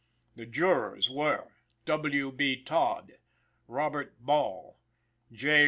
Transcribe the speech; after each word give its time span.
The 0.35 0.47
jurors 0.47 1.11
were 1.11 1.49
W. 1.85 2.31
B. 2.31 2.59
Todd, 2.59 3.11
Robert 3.67 4.19
Ball, 4.19 4.79
J. 5.31 5.59